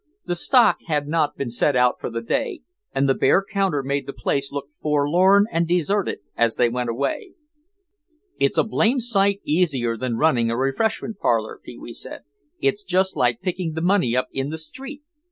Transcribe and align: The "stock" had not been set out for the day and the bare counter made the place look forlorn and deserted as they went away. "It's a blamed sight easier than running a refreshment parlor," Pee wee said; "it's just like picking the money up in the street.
The 0.25 0.33
"stock" 0.33 0.77
had 0.87 1.07
not 1.07 1.37
been 1.37 1.51
set 1.51 1.75
out 1.75 1.99
for 1.99 2.09
the 2.09 2.23
day 2.23 2.61
and 2.91 3.07
the 3.07 3.13
bare 3.13 3.45
counter 3.47 3.83
made 3.83 4.07
the 4.07 4.13
place 4.13 4.51
look 4.51 4.69
forlorn 4.81 5.45
and 5.51 5.67
deserted 5.67 6.21
as 6.35 6.55
they 6.55 6.69
went 6.69 6.89
away. 6.89 7.33
"It's 8.39 8.57
a 8.57 8.63
blamed 8.63 9.03
sight 9.03 9.41
easier 9.43 9.95
than 9.97 10.17
running 10.17 10.49
a 10.49 10.57
refreshment 10.57 11.19
parlor," 11.19 11.59
Pee 11.63 11.77
wee 11.77 11.93
said; 11.93 12.21
"it's 12.59 12.83
just 12.83 13.15
like 13.15 13.41
picking 13.43 13.73
the 13.73 13.81
money 13.81 14.15
up 14.17 14.27
in 14.31 14.49
the 14.49 14.57
street. 14.57 15.03